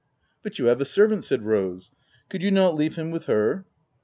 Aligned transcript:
"But 0.43 0.57
you 0.57 0.65
have 0.65 0.81
a 0.81 0.85
servant," 0.85 1.25
said 1.25 1.43
Rose;" 1.43 1.91
could 2.29 2.41
you 2.41 2.49
not 2.49 2.73
leave 2.73 2.95
him 2.95 3.11
with 3.11 3.25
her? 3.25 3.67